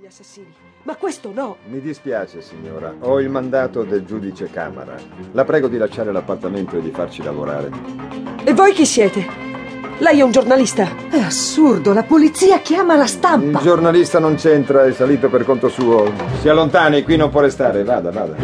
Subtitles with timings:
[0.00, 0.52] gli assassini,
[0.84, 1.56] ma questo no!
[1.68, 2.94] Mi dispiace, signora.
[3.00, 4.94] Ho il mandato del giudice Camara.
[5.32, 7.70] La prego di lasciare l'appartamento e di farci lavorare.
[8.44, 9.26] E voi chi siete?
[9.98, 10.88] Lei è un giornalista?
[11.10, 13.58] È assurdo, la polizia chiama la Il stampa.
[13.60, 16.10] giornalista non c'entra, è salito per conto suo.
[16.40, 17.84] Si allontani, qui non può restare.
[17.84, 18.34] Vada, vada.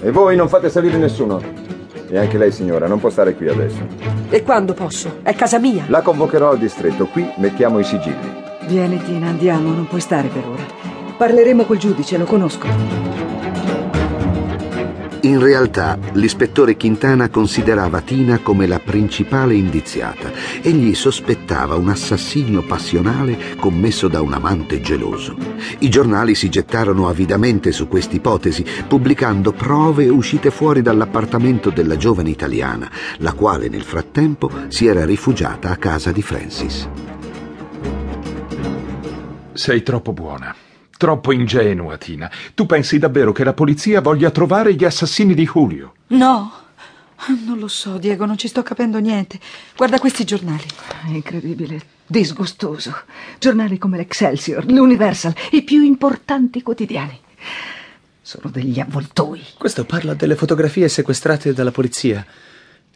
[0.00, 1.40] E voi non fate salire nessuno.
[2.08, 3.86] E anche lei, signora, non può stare qui adesso.
[4.30, 5.18] E quando posso?
[5.22, 5.84] È casa mia.
[5.88, 7.06] La convocherò al distretto.
[7.06, 8.46] Qui mettiamo i sigilli.
[8.66, 10.62] Vieni, Tina, andiamo, non puoi stare per ora.
[11.18, 12.68] Parleremo col giudice, lo conosco.
[15.22, 20.30] In realtà, l'ispettore Quintana considerava Tina come la principale indiziata.
[20.62, 25.36] Egli sospettava un assassinio passionale commesso da un amante geloso.
[25.80, 32.30] I giornali si gettarono avidamente su questa ipotesi, pubblicando prove uscite fuori dall'appartamento della giovane
[32.30, 36.88] italiana, la quale nel frattempo si era rifugiata a casa di Francis.
[39.52, 40.54] Sei troppo buona.
[40.98, 42.28] Troppo ingenua, Tina.
[42.54, 45.94] Tu pensi davvero che la polizia voglia trovare gli assassini di Julio?
[46.08, 46.52] No,
[47.46, 49.38] non lo so, Diego, non ci sto capendo niente.
[49.76, 50.64] Guarda questi giornali.
[51.06, 52.92] È incredibile, disgustoso.
[53.38, 57.16] Giornali come l'Excelsior, l'Universal, i più importanti quotidiani.
[58.20, 59.40] Sono degli avvoltoi.
[59.56, 62.26] Questo parla delle fotografie sequestrate dalla polizia.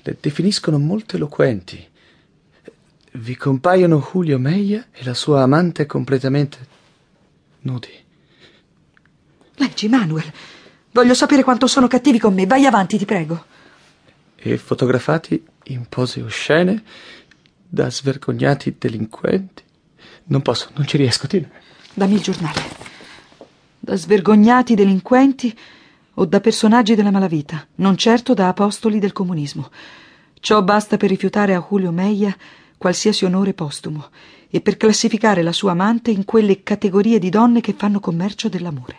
[0.03, 1.89] Le definiscono molto eloquenti.
[3.13, 6.72] Vi compaiono Julio Meia e la sua amante completamente
[7.63, 7.91] nudi.
[9.57, 10.33] Leggi, Manuel.
[10.93, 12.47] Voglio sapere quanto sono cattivi con me.
[12.47, 13.45] Vai avanti, ti prego.
[14.37, 16.83] E fotografati in pose oscene
[17.69, 19.63] da svergognati delinquenti.
[20.25, 21.49] Non posso, non ci riesco, Tina.
[21.95, 22.61] Dammi il giornale.
[23.79, 25.57] Da svergognati delinquenti
[26.15, 29.71] o da personaggi della malavita, non certo da apostoli del comunismo.
[30.41, 32.37] Ciò basta per rifiutare a Julio Meia
[32.77, 34.11] qualsiasi onore postumo
[34.55, 38.99] e per classificare la sua amante in quelle categorie di donne che fanno commercio dell'amore.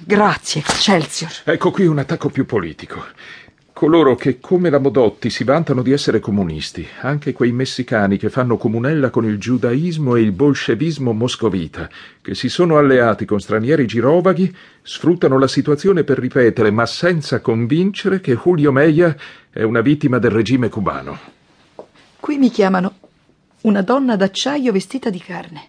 [0.00, 1.30] Grazie, Excelsior.
[1.44, 3.02] Ecco qui un attacco più politico.
[3.72, 8.56] Coloro che, come la Modotti, si vantano di essere comunisti, anche quei messicani che fanno
[8.56, 11.88] comunella con il giudaismo e il bolscevismo moscovita,
[12.20, 18.20] che si sono alleati con stranieri girovaghi, sfruttano la situazione per ripetere, ma senza convincere,
[18.20, 19.14] che Julio Meia
[19.50, 21.18] è una vittima del regime cubano.
[22.20, 23.03] Qui mi chiamano
[23.64, 25.68] una donna d'acciaio vestita di carne.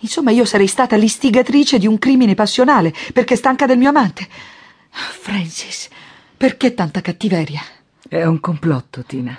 [0.00, 4.26] Insomma, io sarei stata l'istigatrice di un crimine passionale perché stanca del mio amante.
[4.90, 5.88] Francis,
[6.36, 7.60] perché tanta cattiveria?
[8.08, 9.38] È un complotto, Tina.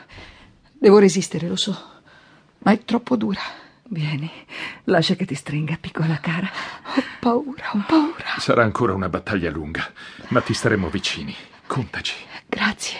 [0.78, 1.78] Devo resistere, lo so,
[2.60, 3.42] ma è troppo dura.
[3.92, 4.30] Vieni,
[4.86, 6.50] lascia che ti stringa, piccola cara.
[6.96, 8.38] Ho paura, ho paura.
[8.38, 9.92] Sarà ancora una battaglia lunga,
[10.28, 11.36] ma ti staremo vicini.
[11.66, 12.14] Contaci.
[12.48, 12.98] Grazie.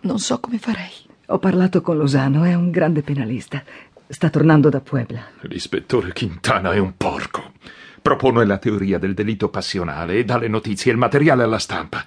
[0.00, 1.06] Non so come farei.
[1.30, 3.62] Ho parlato con Losano, è un grande penalista.
[4.10, 5.20] Sta tornando da Puebla.
[5.42, 7.52] L'ispettore Quintana è un porco.
[8.00, 12.02] Propone la teoria del delitto passionale e dà le notizie e il materiale alla stampa.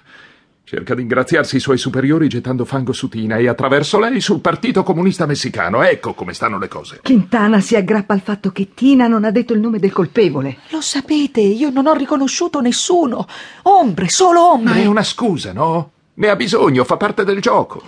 [0.64, 4.82] Cerca di ingraziarsi i suoi superiori gettando fango su Tina e attraverso lei sul Partito
[4.82, 5.82] Comunista Messicano.
[5.82, 7.00] Ecco come stanno le cose.
[7.04, 10.58] Quintana si aggrappa al fatto che Tina non ha detto il nome del colpevole.
[10.70, 13.28] Lo sapete, io non ho riconosciuto nessuno.
[13.62, 14.74] Ombre, solo ombre.
[14.74, 15.90] Ma è una scusa, no?
[16.14, 17.82] Ne ha bisogno, fa parte del gioco.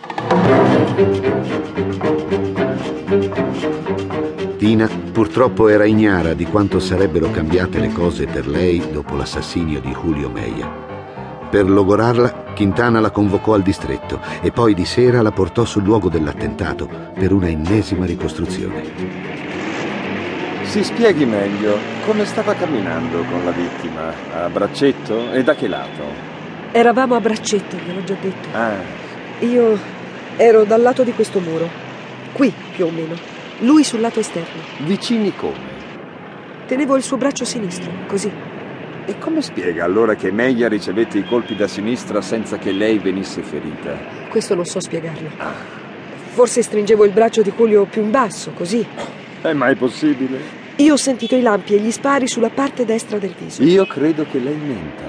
[4.64, 9.90] Tina purtroppo era ignara di quanto sarebbero cambiate le cose per lei dopo l'assassinio di
[9.90, 10.66] Julio Meia.
[11.50, 16.08] Per logorarla, Quintana la convocò al distretto e poi di sera la portò sul luogo
[16.08, 18.84] dell'attentato per una ennesima ricostruzione.
[20.62, 21.76] Si spieghi meglio
[22.06, 26.04] come stava camminando con la vittima, a braccetto e da che lato?
[26.72, 28.48] Eravamo a braccetto, ve l'ho già detto.
[28.52, 28.76] Ah,
[29.40, 29.78] Io
[30.38, 31.68] ero dal lato di questo muro.
[32.32, 33.33] Qui, più o meno.
[33.58, 34.62] Lui sul lato esterno.
[34.78, 35.72] vicini come?
[36.66, 38.30] Tenevo il suo braccio sinistro, così.
[39.06, 43.42] E come spiega allora che Meia ricevette i colpi da sinistra senza che lei venisse
[43.42, 43.96] ferita?
[44.28, 45.28] Questo non so spiegarlo.
[46.32, 48.84] Forse stringevo il braccio di Julio più in basso, così.
[49.42, 50.62] È mai possibile?
[50.76, 53.62] Io ho sentito i lampi e gli spari sulla parte destra del viso.
[53.62, 55.04] Io credo che lei menta.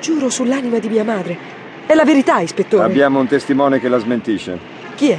[0.00, 1.36] Giuro sull'anima di mia madre.
[1.86, 2.82] È la verità, ispettore.
[2.82, 4.58] Abbiamo un testimone che la smentisce.
[4.96, 5.18] Chi è?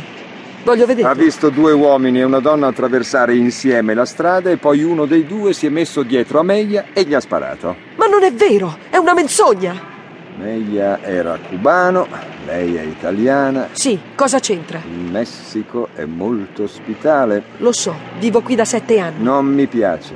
[0.63, 1.07] Voglio vedere.
[1.07, 5.25] Ha visto due uomini e una donna attraversare insieme la strada e poi uno dei
[5.25, 7.75] due si è messo dietro a Meia e gli ha sparato.
[7.95, 8.77] Ma non è vero!
[8.89, 9.95] È una menzogna!
[10.37, 12.07] Meia era cubano,
[12.45, 13.69] lei è italiana.
[13.71, 14.79] Sì, cosa c'entra?
[14.85, 17.43] Il Messico è molto ospitale.
[17.57, 19.23] Lo so, vivo qui da sette anni.
[19.23, 20.13] Non mi piace.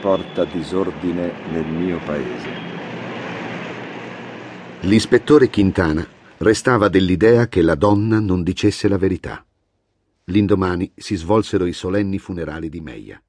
[0.00, 2.70] Porta disordine nel mio paese.
[4.80, 6.04] L'ispettore Quintana
[6.38, 9.44] restava dell'idea che la donna non dicesse la verità.
[10.32, 13.22] L'indomani si svolsero i solenni funerali di Meia.